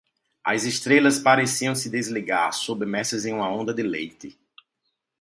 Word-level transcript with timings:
As 0.43 0.63
estrelas 0.65 1.19
pareciam 1.19 1.75
se 1.75 1.87
desligar 1.87 2.51
submersas 2.53 3.23
em 3.23 3.33
uma 3.33 3.55
onda 3.55 3.71
de 3.71 3.83
leite. 3.83 4.35